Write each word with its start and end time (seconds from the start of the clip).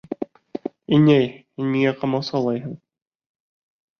Инәй, 0.97 1.27
һин 1.59 1.69
миңә 1.75 1.91
ҡамасаулайһың. 1.99 2.73